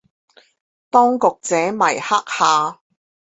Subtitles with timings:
[0.89, 2.79] 當局者迷克夏